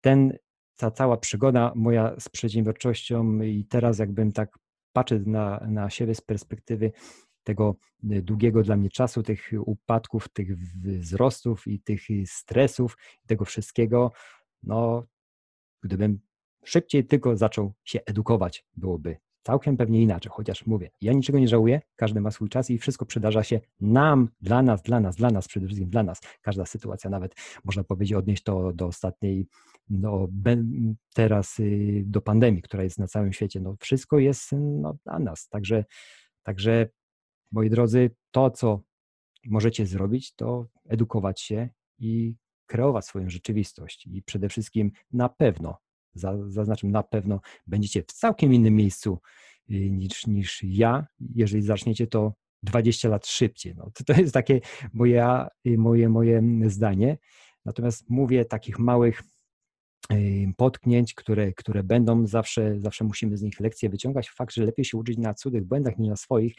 [0.00, 0.38] ten
[0.76, 4.58] ta cała przygoda moja z przedsiębiorczością i teraz jakbym tak
[4.92, 6.92] patrzę na, na siebie z perspektywy
[7.42, 7.76] tego
[8.12, 14.12] y, długiego dla mnie czasu, tych upadków, tych wzrostów i tych stresów, tego wszystkiego,
[14.62, 15.06] no
[15.82, 16.20] gdybym
[16.64, 19.16] szybciej tylko zaczął się edukować, byłoby
[19.48, 23.06] całkiem pewnie inaczej, chociaż mówię, ja niczego nie żałuję, każdy ma swój czas i wszystko
[23.06, 26.20] przydarza się nam, dla nas, dla nas, dla nas, przede wszystkim dla nas.
[26.42, 29.46] Każda sytuacja, nawet można powiedzieć, odnieść to do ostatniej,
[29.90, 30.28] no,
[31.14, 33.60] teraz y, do pandemii, która jest na całym świecie.
[33.60, 35.48] No, wszystko jest no, dla nas.
[35.48, 35.84] Także,
[36.42, 36.88] także,
[37.52, 38.80] moi drodzy, to, co
[39.46, 41.68] możecie zrobić, to edukować się
[41.98, 42.34] i
[42.66, 45.78] kreować swoją rzeczywistość i przede wszystkim na pewno
[46.14, 49.18] zaznaczam, na pewno będziecie w całkiem innym miejscu
[49.70, 53.74] y, niż, niż ja, jeżeli zaczniecie to 20 lat szybciej.
[53.76, 54.60] No, to, jest takie
[54.92, 57.18] moje, y, moje, moje zdanie.
[57.64, 59.22] Natomiast mówię takich małych
[60.56, 64.30] potknięć, które, które będą, zawsze, zawsze musimy z nich lekcje wyciągać.
[64.30, 66.54] Fakt, że lepiej się uczyć na cudzych błędach niż na swoich,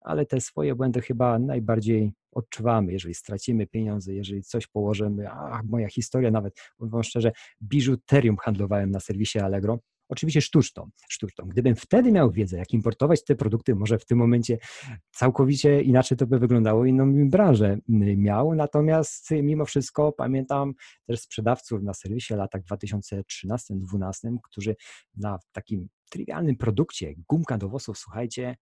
[0.00, 5.88] ale te swoje błędy chyba najbardziej odczuwamy, jeżeli stracimy pieniądze, jeżeli coś położymy, a moja
[5.88, 9.78] historia nawet, powiem szczerze, biżuterium handlowałem na serwisie Allegro,
[10.14, 11.44] Oczywiście sztuczną, sztuczną.
[11.48, 14.58] Gdybym wtedy miał wiedzę, jak importować te produkty, może w tym momencie
[15.10, 17.78] całkowicie inaczej to by wyglądało, inną branżę
[18.16, 18.54] miał.
[18.54, 20.74] Natomiast mimo wszystko pamiętam
[21.06, 24.76] też sprzedawców na serwisie latach 2013-2012, którzy
[25.16, 28.56] na takim trywialnym produkcie, gumka do włosów, słuchajcie,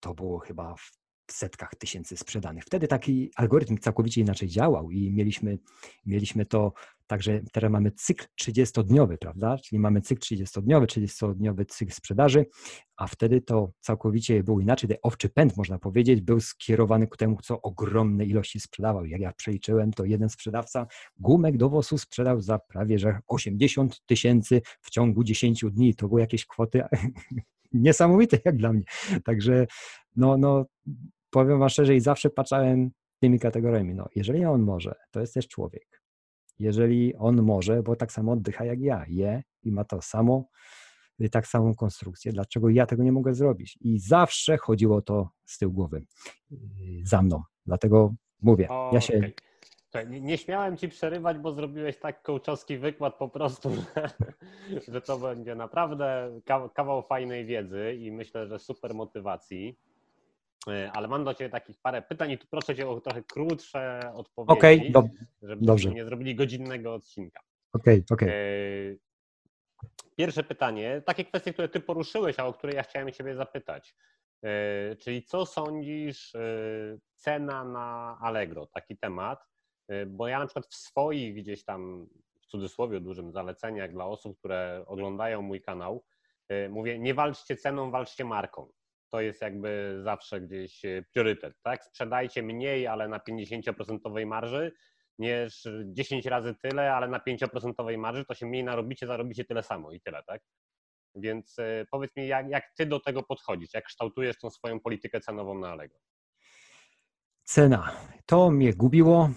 [0.00, 0.97] to było chyba w
[1.32, 2.64] setkach tysięcy sprzedanych.
[2.64, 5.58] Wtedy taki algorytm całkowicie inaczej działał i mieliśmy,
[6.06, 6.72] mieliśmy to
[7.08, 9.56] także teraz mamy cykl 30-dniowy, prawda?
[9.64, 12.46] Czyli mamy cykl 30-dniowy, 30-dniowy cykl sprzedaży,
[12.96, 14.88] a wtedy to całkowicie było inaczej.
[14.88, 19.04] Ten owczy pęd, można powiedzieć, był skierowany ku temu, co ogromne ilości sprzedawał.
[19.06, 20.86] Jak ja przeliczyłem, to jeden sprzedawca
[21.18, 25.94] gumek do wosu sprzedał za prawie że 80 tysięcy w ciągu 10 dni.
[25.94, 26.82] To były jakieś kwoty
[27.72, 28.82] niesamowite jak dla mnie.
[29.24, 29.66] Także
[30.16, 30.64] no, no
[31.30, 33.94] powiem wam szczerze i zawsze patrzałem tymi kategoriami.
[33.94, 36.02] No, jeżeli on może, to jest też człowiek.
[36.58, 40.48] Jeżeli on może, bo tak samo oddycha jak ja, je i ma to samo,
[41.20, 43.78] y, tak samą konstrukcję, dlaczego ja tego nie mogę zrobić?
[43.80, 46.04] I zawsze chodziło to z tyłu głowy
[46.52, 46.56] y,
[47.04, 47.42] za mną.
[47.66, 49.18] Dlatego mówię, o, ja się.
[49.18, 50.06] Okay.
[50.06, 53.70] Nie, nie, śmiałem ci przerywać, bo zrobiłeś tak kołczowski wykład po prostu,
[54.70, 56.40] że, że to będzie naprawdę
[56.74, 59.78] kawał fajnej wiedzy i myślę, że super motywacji.
[60.68, 64.12] E, ale mam do Ciebie takich parę pytań i tu proszę Cię o trochę krótsze
[64.14, 65.02] odpowiedzi, okay, do,
[65.42, 65.90] żebyśmy dobrze.
[65.90, 67.40] nie zrobili godzinnego odcinka.
[67.72, 68.28] Okej, okay, okej.
[68.28, 68.98] Okay.
[70.16, 73.94] Pierwsze pytanie, takie kwestie, które Ty poruszyłeś, a o które ja chciałem Ciebie zapytać.
[74.42, 76.40] E, czyli co sądzisz, e,
[77.14, 79.48] cena na Allegro, taki temat,
[80.06, 82.06] bo ja na przykład w swoich gdzieś tam
[82.40, 86.04] w cudzysłowie dużym zaleceniach dla osób, które oglądają mój kanał,
[86.52, 88.68] y, mówię, nie walczcie ceną, walczcie marką.
[89.10, 91.84] To jest jakby zawsze gdzieś y, priorytet, tak?
[91.84, 94.72] Sprzedajcie mniej, ale na 50% marży,
[95.18, 99.92] niż 10 razy tyle, ale na 5% marży, to się mniej narobicie, zarobicie tyle samo
[99.92, 100.42] i tyle, tak?
[101.14, 105.20] Więc y, powiedz mi, jak, jak ty do tego podchodzisz, jak kształtujesz tą swoją politykę
[105.20, 105.98] cenową na Allegro?
[107.44, 107.92] Cena.
[108.26, 109.30] To mnie gubiło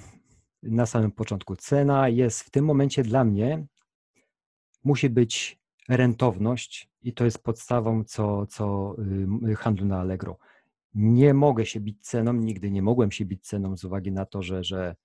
[0.63, 1.55] na samym początku.
[1.55, 3.65] Cena jest w tym momencie dla mnie,
[4.83, 8.95] musi być rentowność i to jest podstawą co, co
[9.49, 10.37] y, handlu na Allegro.
[10.93, 14.41] Nie mogę się bić ceną, nigdy nie mogłem się bić ceną z uwagi na to,
[14.41, 14.95] że, że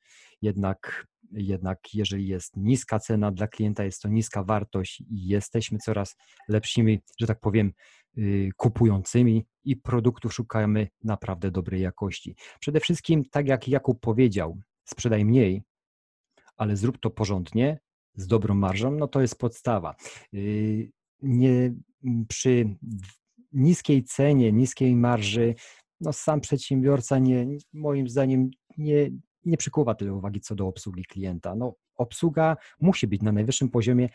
[0.43, 6.17] jednak, jednak jeżeli jest niska cena dla klienta, jest to niska wartość i jesteśmy coraz
[6.49, 7.73] lepszymi, że tak powiem,
[8.19, 12.37] y, kupującymi i produktów szukamy naprawdę dobrej jakości.
[12.61, 15.63] Przede wszystkim, tak jak Jakub powiedział, sprzedaj mniej,
[16.57, 17.79] ale zrób to porządnie,
[18.17, 19.95] z dobrą marżą, no to jest podstawa.
[20.35, 20.91] Y,
[21.23, 21.75] nie,
[22.29, 22.77] przy
[23.53, 25.55] niskiej cenie, niskiej marży,
[26.01, 29.11] no sam przedsiębiorca nie, moim zdaniem nie,
[29.45, 31.55] nie przykuwa tyle uwagi co do obsługi klienta.
[31.55, 34.09] No, obsługa musi być na najwyższym poziomie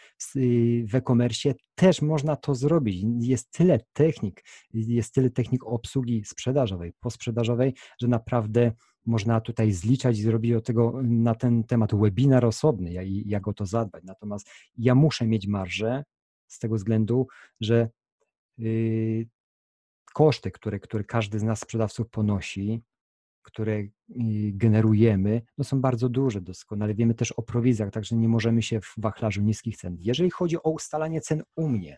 [0.88, 1.54] w e-commerce.
[1.76, 3.06] Też można to zrobić.
[3.20, 8.72] Jest tyle technik, jest tyle technik obsługi sprzedażowej, posprzedażowej, że naprawdę
[9.06, 13.54] można tutaj zliczać i zrobić od tego na ten temat webinar osobny, jak, jak o
[13.54, 14.04] to zadbać.
[14.04, 16.04] Natomiast ja muszę mieć marżę
[16.48, 17.28] z tego względu,
[17.62, 17.90] że
[18.58, 19.28] yy,
[20.14, 22.82] koszty, które, które każdy z nas sprzedawców ponosi,
[23.42, 23.90] które y,
[24.54, 28.94] generujemy, no są bardzo duże, doskonale wiemy też o prowizjach, także nie możemy się w
[28.98, 29.98] wachlarzu niskich cen.
[30.00, 31.98] Jeżeli chodzi o ustalanie cen u mnie,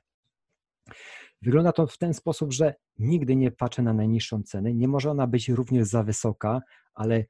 [1.44, 5.28] wygląda to w ten sposób, że nigdy nie patrzę na najniższą cenę, nie może ona
[5.28, 6.62] być również za wysoka,
[6.94, 7.26] ale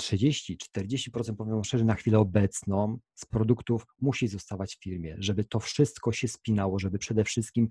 [0.00, 6.12] 30-40% powiem szczerze, na chwilę obecną z produktów musi zostawać w firmie, żeby to wszystko
[6.12, 7.68] się spinało, żeby przede wszystkim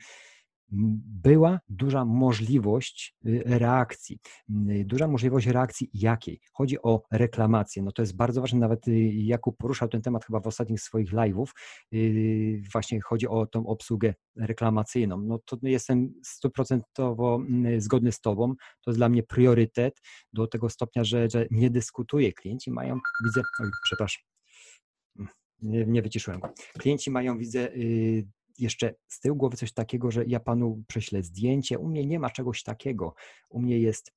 [0.71, 4.19] była duża możliwość y, reakcji.
[4.69, 6.41] Y, duża możliwość reakcji jakiej?
[6.53, 7.83] Chodzi o reklamację.
[7.83, 11.13] No to jest bardzo ważne, nawet y, Jakub poruszał ten temat chyba w ostatnich swoich
[11.13, 11.45] live'ów.
[12.71, 15.21] Właśnie chodzi o tą obsługę reklamacyjną.
[15.21, 18.55] No to jestem stuprocentowo mm, zgodny z Tobą.
[18.81, 20.01] To jest dla mnie priorytet
[20.33, 22.33] do tego stopnia, że, że nie dyskutuję.
[22.33, 24.23] Klienci mają, widzę, oj, przepraszam,
[25.61, 26.53] nie, nie wyciszyłem go.
[26.79, 27.69] Klienci mają, widzę,
[28.59, 31.79] jeszcze z tyłu głowy coś takiego, że ja panu prześlę zdjęcie.
[31.79, 33.13] U mnie nie ma czegoś takiego.
[33.49, 34.11] U mnie jest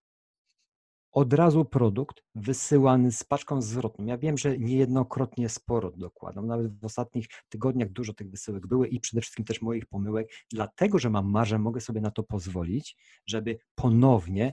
[1.14, 4.06] od razu produkt wysyłany z paczką zwrotną.
[4.06, 6.46] Ja wiem, że niejednokrotnie sporo dokładam.
[6.46, 10.28] Nawet w ostatnich tygodniach dużo tych wysyłek były i przede wszystkim też moich pomyłek.
[10.52, 14.52] Dlatego, że mam marzę, mogę sobie na to pozwolić, żeby ponownie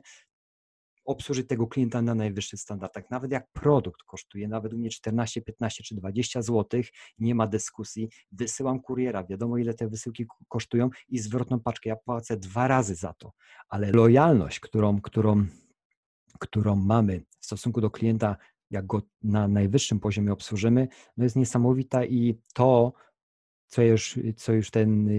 [1.12, 3.10] obsłużyć tego klienta na najwyższych standardach.
[3.10, 6.82] Nawet jak produkt kosztuje, nawet u mnie 14, 15 czy 20 zł,
[7.20, 12.38] nie ma dyskusji, wysyłam kuriera, wiadomo ile te wysyłki kosztują i zwrotną paczkę ja płacę
[12.38, 13.34] dwa razy za to,
[13.70, 15.46] ale lojalność, którą, którą,
[16.40, 18.38] którą mamy w stosunku do klienta,
[18.70, 22.94] jak go na najwyższym poziomie obsłużymy, no jest niesamowita i to,
[23.68, 25.10] co już, co już ten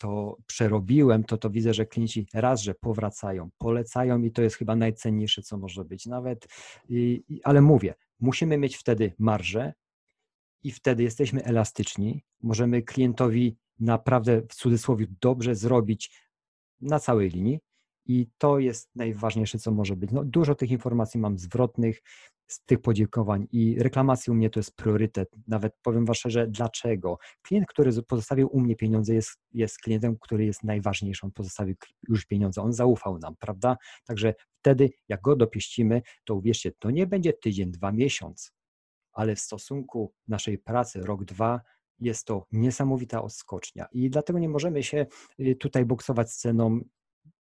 [0.00, 4.76] to przerobiłem, to to widzę, że klienci raz, że powracają, polecają i to jest chyba
[4.76, 6.06] najcenniejsze, co może być.
[6.06, 6.48] Nawet,
[7.44, 9.72] ale mówię, musimy mieć wtedy marżę
[10.62, 16.26] i wtedy jesteśmy elastyczni, możemy klientowi naprawdę w cudzysłowie dobrze zrobić
[16.80, 17.60] na całej linii
[18.06, 20.10] i to jest najważniejsze, co może być.
[20.10, 22.02] No, dużo tych informacji mam zwrotnych,
[22.46, 25.28] z tych podziękowań i reklamacji u mnie to jest priorytet.
[25.46, 27.18] Nawet powiem Wam szczerze, dlaczego.
[27.42, 31.26] Klient, który pozostawił u mnie pieniądze, jest, jest klientem, który jest najważniejszy.
[31.26, 31.74] On pozostawił
[32.08, 33.76] już pieniądze, on zaufał nam, prawda?
[34.04, 38.52] Także wtedy, jak go dopieścimy, to uwierzcie, to nie będzie tydzień, dwa miesiąc,
[39.12, 41.60] ale w stosunku naszej pracy rok, dwa,
[41.98, 45.06] jest to niesamowita odskocznia i dlatego nie możemy się
[45.40, 46.80] y, tutaj boksować z ceną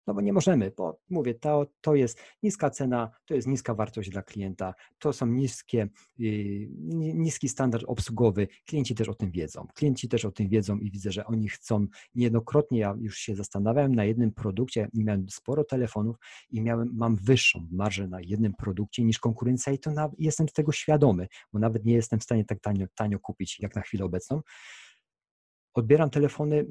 [0.07, 4.09] no bo nie możemy, bo mówię, to, to jest niska cena, to jest niska wartość
[4.09, 5.87] dla klienta, to są niskie,
[6.17, 6.67] yy,
[7.13, 8.47] niski standard obsługowy.
[8.65, 9.67] Klienci też o tym wiedzą.
[9.75, 13.95] Klienci też o tym wiedzą i widzę, że oni chcą niejednokrotnie, ja już się zastanawiałem
[13.95, 16.15] na jednym produkcie i miałem sporo telefonów
[16.49, 20.71] i miałem, mam wyższą marżę na jednym produkcie niż konkurencja i to na, jestem tego
[20.71, 24.41] świadomy, bo nawet nie jestem w stanie tak tanio, tanio kupić jak na chwilę obecną.
[25.73, 26.65] Odbieram telefony,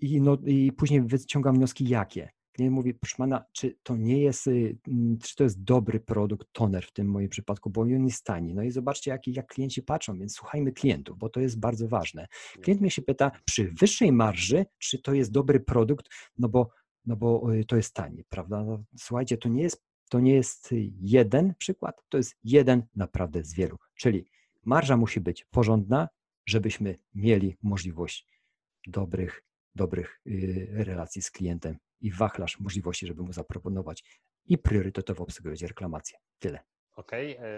[0.00, 2.30] i, no, I później wyciągam wnioski jakie.
[2.52, 6.48] Klient mówi, proszę pana, czy to nie jest, y, mm, czy to jest dobry produkt,
[6.52, 8.54] toner w tym moim przypadku, bo on jest tani.
[8.54, 12.26] No i zobaczcie, jak, jak klienci patrzą, więc słuchajmy klientów, bo to jest bardzo ważne.
[12.62, 16.68] Klient mnie się pyta, przy wyższej marży, czy to jest dobry produkt, no bo,
[17.06, 18.64] no bo y, to jest tani, prawda?
[18.64, 23.54] No, słuchajcie, to nie jest, to nie jest jeden przykład, to jest jeden naprawdę z
[23.54, 23.76] wielu.
[23.94, 24.24] Czyli
[24.64, 26.08] marża musi być porządna,
[26.46, 28.26] żebyśmy mieli możliwość
[28.86, 29.42] dobrych,
[29.76, 36.18] dobrych y, relacji z klientem i wachlarz możliwości, żeby mu zaproponować i priorytetowo obsługiwać reklamacje.
[36.38, 36.60] Tyle.
[36.96, 37.48] Okej, okay.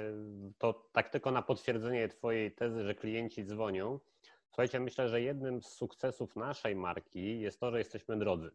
[0.59, 4.01] to tak tylko na potwierdzenie Twojej tezy, że klienci dzwonią.
[4.47, 8.51] Słuchajcie, myślę, że jednym z sukcesów naszej marki jest to, że jesteśmy drodzy.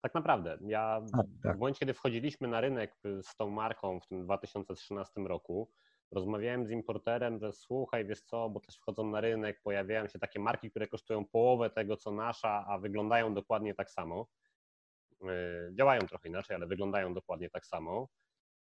[0.00, 0.58] Tak naprawdę.
[0.60, 1.56] Ja tak, tak.
[1.56, 5.70] w momencie, kiedy wchodziliśmy na rynek z tą marką w tym 2013 roku,
[6.12, 10.40] rozmawiałem z importerem, że słuchaj, wiesz co, bo też wchodzą na rynek, pojawiają się takie
[10.40, 14.26] marki, które kosztują połowę tego, co nasza, a wyglądają dokładnie tak samo.
[15.20, 15.28] Yy,
[15.74, 18.08] działają trochę inaczej, ale wyglądają dokładnie tak samo.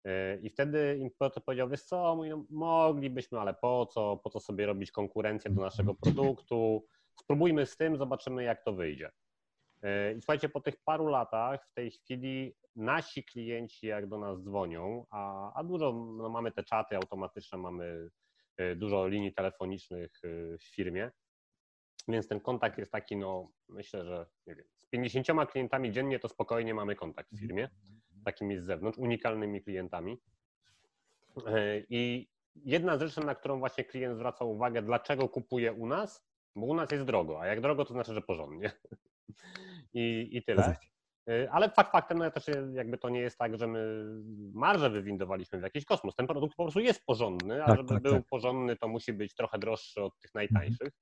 [0.05, 4.65] Yy, I wtedy importer powiedział, wiesz co, no, moglibyśmy, ale po co, po co sobie
[4.65, 6.85] robić konkurencję do naszego produktu,
[7.19, 9.11] spróbujmy z tym, zobaczymy jak to wyjdzie.
[9.85, 14.41] Yy, I słuchajcie, po tych paru latach w tej chwili nasi klienci jak do nas
[14.41, 18.09] dzwonią, a, a dużo, no mamy te czaty automatyczne, mamy
[18.75, 20.21] dużo linii telefonicznych
[20.59, 21.11] w firmie,
[22.07, 26.29] więc ten kontakt jest taki, no myślę, że nie wiem, z 50 klientami dziennie to
[26.29, 27.69] spokojnie mamy kontakt w firmie,
[28.25, 30.21] takimi z zewnątrz, unikalnymi klientami.
[31.47, 36.25] E, I jedna z rzeczy, na którą właśnie klient zwraca uwagę, dlaczego kupuje u nas,
[36.55, 38.71] bo u nas jest drogo, a jak drogo, to znaczy, że porządnie.
[39.93, 40.75] I, i tyle.
[41.29, 44.05] E, ale fakt faktem, no też jakby to nie jest tak, że my
[44.53, 46.15] marżę wywindowaliśmy w jakiś kosmos.
[46.15, 48.25] Ten produkt po prostu jest porządny, a tak, żeby tak, był tak.
[48.29, 50.53] porządny, to musi być trochę droższy od tych mhm.
[50.53, 50.93] najtańszych.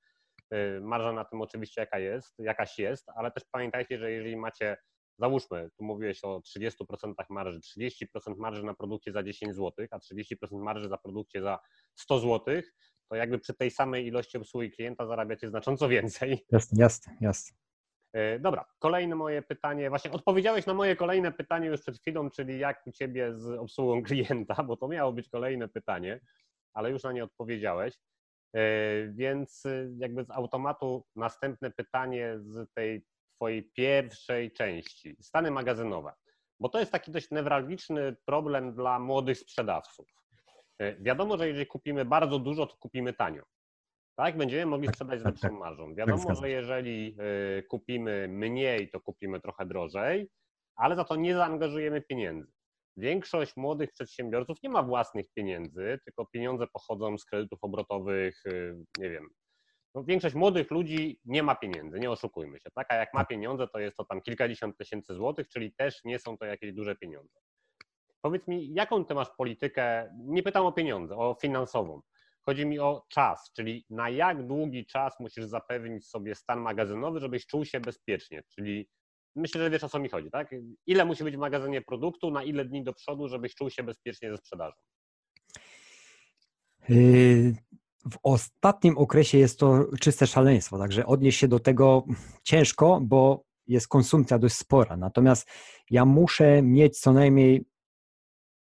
[0.53, 4.77] Y, marża na tym oczywiście jaka jest, jakaś jest, ale też pamiętajcie, że jeżeli macie,
[5.19, 10.35] załóżmy, tu mówiłeś o 30% marży, 30% marży na produkcie za 10 zł, a 30%
[10.51, 11.59] marży za produkcie za
[11.95, 12.61] 100 zł,
[13.09, 16.45] to jakby przy tej samej ilości obsługi klienta zarabiacie znacząco więcej.
[16.51, 17.62] Jasne, jasne, jasne.
[18.17, 19.89] Y, dobra, kolejne moje pytanie.
[19.89, 24.03] Właśnie odpowiedziałeś na moje kolejne pytanie już przed chwilą, czyli jak u Ciebie z obsługą
[24.09, 26.19] klienta, bo to miało być kolejne pytanie,
[26.73, 27.95] ale już na nie odpowiedziałeś.
[28.55, 28.61] E,
[29.07, 35.17] więc y, jakby z automatu następne pytanie z tej Twojej pierwszej części.
[35.21, 36.13] Stany magazynowe,
[36.59, 40.07] bo to jest taki dość newralgiczny problem dla młodych sprzedawców.
[40.79, 43.43] E, wiadomo, że jeżeli kupimy bardzo dużo, to kupimy tanio.
[44.15, 45.59] Tak, będziemy mogli tak, sprzedać z tak, lepszą tak.
[45.59, 45.95] marżą.
[45.95, 47.17] Wiadomo, że jeżeli
[47.59, 50.29] y, kupimy mniej, to kupimy trochę drożej,
[50.75, 52.51] ale za to nie zaangażujemy pieniędzy.
[52.97, 59.09] Większość młodych przedsiębiorców nie ma własnych pieniędzy, tylko pieniądze pochodzą z kredytów obrotowych, y, nie
[59.09, 59.29] wiem.
[59.95, 62.87] No, większość młodych ludzi nie ma pieniędzy, nie oszukujmy się, tak?
[62.89, 63.29] A jak ma tak.
[63.29, 66.95] pieniądze, to jest to tam kilkadziesiąt tysięcy złotych, czyli też nie są to jakieś duże
[66.95, 67.39] pieniądze.
[68.21, 72.01] Powiedz mi, jaką ty masz politykę, nie pytam o pieniądze, o finansową.
[72.45, 77.45] Chodzi mi o czas, czyli na jak długi czas musisz zapewnić sobie stan magazynowy, żebyś
[77.45, 78.87] czuł się bezpiecznie, czyli
[79.35, 80.55] myślę, że wiesz o co mi chodzi, tak?
[80.85, 84.31] Ile musi być w magazynie produktu, na ile dni do przodu, żebyś czuł się bezpiecznie
[84.31, 84.75] ze sprzedażą?
[86.89, 87.55] Yy,
[88.11, 92.05] w ostatnim okresie jest to czyste szaleństwo, także odnieść się do tego
[92.43, 94.97] ciężko, bo jest konsumpcja dość spora.
[94.97, 95.49] Natomiast
[95.89, 97.65] ja muszę mieć co najmniej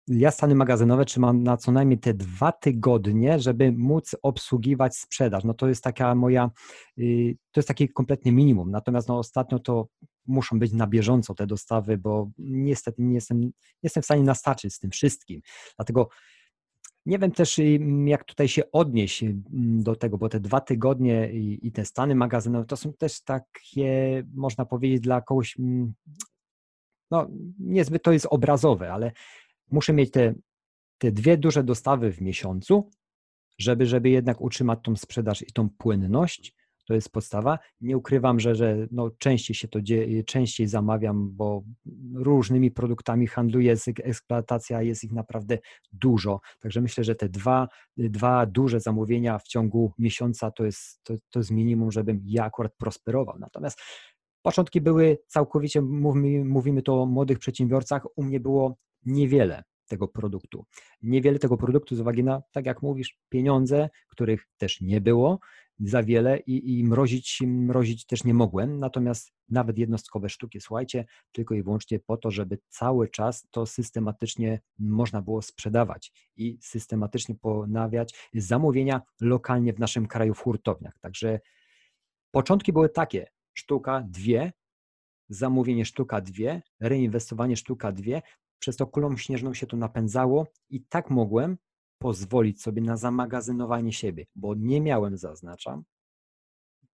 [0.08, 5.44] ja stany magazynowe trzymam na co najmniej te dwa tygodnie, żeby móc obsługiwać sprzedaż.
[5.44, 6.50] No to jest taka moja,
[6.96, 8.70] yy, to jest takie kompletnie minimum.
[8.70, 9.88] Natomiast no ostatnio to
[10.26, 13.50] muszą być na bieżąco te dostawy, bo niestety nie jestem, nie
[13.82, 15.40] jestem w stanie nastarczyć z tym wszystkim.
[15.76, 16.08] Dlatego
[17.06, 17.60] nie wiem też,
[18.04, 19.24] jak tutaj się odnieść
[19.82, 24.22] do tego, bo te dwa tygodnie i, i te stany magazynowe to są też takie,
[24.34, 25.56] można powiedzieć, dla kogoś,
[27.10, 29.12] no niezbyt to jest obrazowe, ale
[29.70, 30.34] muszę mieć te,
[30.98, 32.90] te dwie duże dostawy w miesiącu,
[33.58, 36.54] żeby, żeby jednak utrzymać tą sprzedaż i tą płynność,
[36.88, 37.58] to jest podstawa.
[37.80, 41.62] Nie ukrywam, że, że no częściej się to dzieje, częściej zamawiam, bo
[42.14, 45.58] różnymi produktami handluję, eksploatacja jest ich naprawdę
[45.92, 46.40] dużo.
[46.60, 51.38] Także myślę, że te dwa, dwa duże zamówienia w ciągu miesiąca to jest, to, to
[51.38, 53.38] jest minimum, żebym ja akurat prosperował.
[53.38, 53.80] Natomiast
[54.42, 58.76] początki były całkowicie, mówimy, mówimy to o młodych przedsiębiorcach, u mnie było
[59.06, 60.66] niewiele tego produktu.
[61.02, 65.38] Niewiele tego produktu z uwagi na, tak jak mówisz, pieniądze, których też nie było,
[65.80, 68.78] za wiele i, i mrozić, mrozić też nie mogłem.
[68.78, 74.60] Natomiast nawet jednostkowe sztuki, słuchajcie, tylko i wyłącznie po to, żeby cały czas to systematycznie
[74.78, 80.98] można było sprzedawać i systematycznie ponawiać zamówienia lokalnie w naszym kraju w hurtowniach.
[81.00, 81.40] Także
[82.30, 84.52] początki były takie, sztuka dwie,
[85.28, 88.22] zamówienie sztuka dwie, reinwestowanie sztuka dwie,
[88.58, 91.58] przez to kulą śnieżną się to napędzało i tak mogłem
[91.98, 95.84] pozwolić sobie na zamagazynowanie siebie, bo nie miałem, zaznaczam,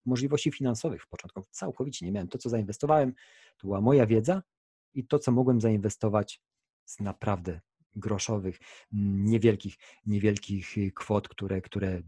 [0.05, 1.43] możliwości finansowych w początku.
[1.51, 2.27] Całkowicie nie miałem.
[2.27, 3.13] To, co zainwestowałem,
[3.57, 4.43] to była moja wiedza
[4.93, 6.41] i to, co mogłem zainwestować
[6.85, 7.61] z naprawdę
[7.95, 8.59] groszowych,
[8.91, 12.01] niewielkich, niewielkich kwot, które, które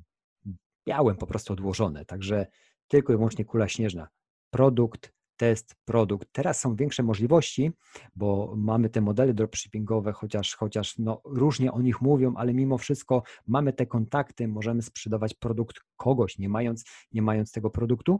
[0.87, 2.47] miałem po prostu odłożone, także
[2.87, 4.07] tylko i wyłącznie kula śnieżna.
[4.49, 6.27] Produkt, test, produkt.
[6.31, 7.71] Teraz są większe możliwości,
[8.15, 13.23] bo mamy te modele dropshippingowe, chociaż, chociaż no, różnie o nich mówią, ale mimo wszystko
[13.47, 18.19] mamy te kontakty, możemy sprzedawać produkt kogoś, nie mając, nie mając tego produktu.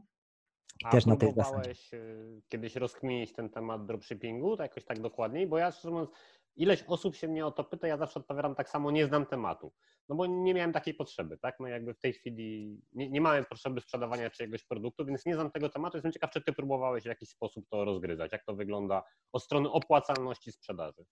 [0.83, 1.71] I A też na tej zasadzie.
[1.93, 5.47] y, kiedyś rozkminić ten temat dropshippingu, to jakoś tak dokładniej?
[5.47, 6.09] Bo ja szczerze mówiąc,
[6.57, 9.73] ileś osób się mnie o to pyta, ja zawsze odpowiadam tak samo, nie znam tematu.
[10.09, 11.55] No bo nie miałem takiej potrzeby, tak?
[11.59, 15.51] No jakby w tej chwili nie, nie miałem potrzeby sprzedawania czyjegoś produktu, więc nie znam
[15.51, 15.97] tego tematu.
[15.97, 19.71] Jestem ciekaw, czy ty próbowałeś w jakiś sposób to rozgryzać, jak to wygląda od strony
[19.71, 21.05] opłacalności sprzedaży.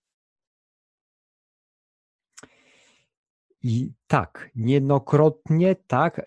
[3.67, 6.21] I tak, niejednokrotnie tak,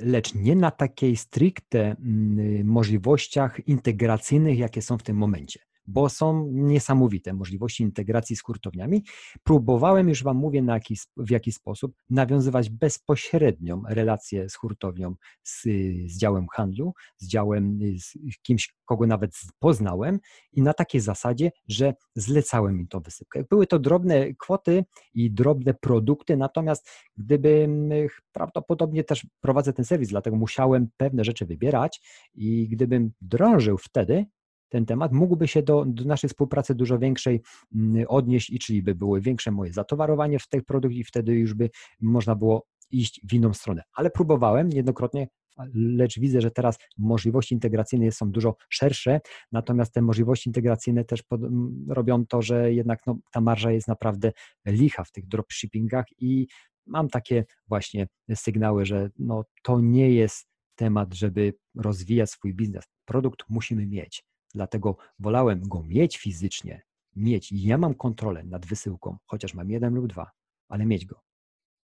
[0.00, 6.48] lecz nie na takiej stricte mm, możliwościach integracyjnych, jakie są w tym momencie, bo są
[6.52, 9.04] niesamowite możliwości integracji z hurtowniami.
[9.42, 15.62] Próbowałem, już Wam mówię, na jaki, w jaki sposób nawiązywać bezpośrednią relację z hurtownią, z,
[16.06, 20.18] z działem handlu, z działem, z kimś, kogo nawet poznałem
[20.52, 23.44] i na takiej zasadzie, że zlecałem im tą wysypkę.
[23.50, 24.84] Były to drobne kwoty
[25.14, 27.90] i drobne produkty, natomiast gdybym
[28.32, 32.00] prawdopodobnie też prowadzę ten serwis, dlatego musiałem pewne rzeczy wybierać
[32.34, 34.26] i gdybym drążył wtedy
[34.68, 37.40] ten temat, mógłby się do, do naszej współpracy dużo większej
[37.74, 41.54] mm, odnieść i czyli by było większe moje zatowarowanie w tych produkt i wtedy już
[41.54, 43.82] by można było iść w inną stronę.
[43.94, 45.28] Ale próbowałem niejednokrotnie,
[45.74, 49.20] lecz widzę, że teraz możliwości integracyjne są dużo szersze,
[49.52, 51.40] natomiast te możliwości integracyjne też pod,
[51.88, 54.32] robią to, że jednak no, ta marża jest naprawdę
[54.66, 56.46] licha w tych dropshippingach i
[56.86, 62.84] mam takie właśnie sygnały, że no, to nie jest temat, żeby rozwijać swój biznes.
[63.04, 64.24] Produkt musimy mieć,
[64.54, 66.82] dlatego wolałem go mieć fizycznie,
[67.16, 67.52] mieć.
[67.52, 70.30] Ja mam kontrolę nad wysyłką, chociaż mam jeden lub dwa,
[70.68, 71.20] ale mieć go.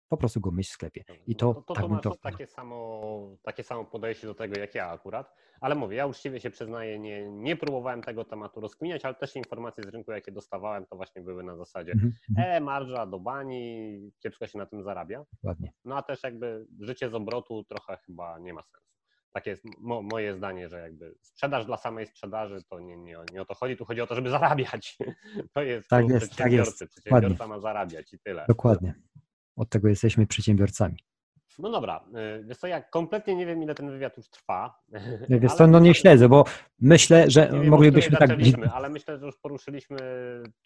[0.09, 1.05] Po prostu go mieć w sklepie.
[1.27, 4.61] I to, No to, tak to masz to takie samo, takie samo podejście do tego,
[4.61, 5.35] jak ja akurat.
[5.61, 9.85] Ale mówię, ja uczciwie się przyznaję, nie, nie próbowałem tego tematu rozkminiać, ale też informacje
[9.85, 13.99] z rynku, jakie dostawałem, to właśnie były na zasadzie Mhm, mhm, e, marża do bani,
[14.23, 15.25] kiepsko się na tym zarabia.
[15.33, 15.73] Dokładnie.
[15.85, 18.94] No a też jakby życie z obrotu trochę chyba nie ma sensu.
[19.35, 23.24] Takie jest mo, moje zdanie, że jakby sprzedaż dla samej sprzedaży to nie, nie, o-
[23.32, 24.99] nie o to chodzi, tu chodzi o to, żeby zarabiać.
[25.53, 26.85] To jest Tak klub jest, tak przedsiębiorcy.
[26.85, 26.93] jest.
[26.93, 27.55] Przedsiębiorca Dokładnie.
[27.57, 28.45] ma zarabiać i tyle.
[28.49, 28.95] Dokładnie.
[29.57, 30.97] Od tego jesteśmy przedsiębiorcami.
[31.59, 32.05] No dobra,
[32.41, 34.78] y, wiesz co, ja kompletnie nie wiem, ile ten wywiad już trwa.
[35.28, 36.45] Wiesz co, no nie śledzę, bo
[36.80, 38.30] myślę, że wiem, moglibyśmy tak...
[38.72, 39.99] ale myślę, że już poruszyliśmy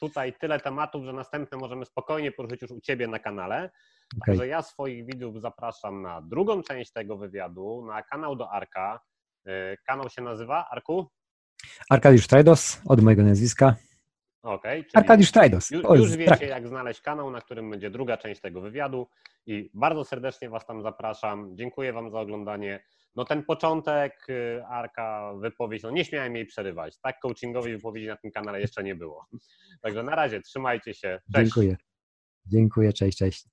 [0.01, 3.71] tutaj tyle tematów, że następne możemy spokojnie poruszyć już u Ciebie na kanale.
[4.17, 4.27] Okej.
[4.27, 9.01] Także ja swoich widzów zapraszam na drugą część tego wywiadu, na kanał do Arka.
[9.47, 11.07] Y, Kanał się nazywa Arku?
[11.91, 13.77] Arkadiusz Trajdos, od mojego nazwiska.
[14.43, 14.85] Okej.
[14.85, 15.71] czyli Arkadiusz Trajdos.
[15.71, 16.19] Już tak.
[16.19, 19.09] wiecie, jak znaleźć kanał, na którym będzie druga część tego wywiadu
[19.47, 21.57] i bardzo serdecznie Was tam zapraszam.
[21.57, 22.85] Dziękuję Wam za oglądanie.
[23.17, 26.99] No ten początek, y, Arka, wypowiedź, no nie śmiałem jej przerywać.
[27.01, 29.27] Tak coachingowej wypowiedzi na tym kanale jeszcze nie było.
[29.83, 31.21] Także na razie, trzymajcie się.
[31.35, 31.45] Cześć.
[31.55, 31.77] Dziękuję.
[32.47, 33.49] Dziękuję, cześć, cześć.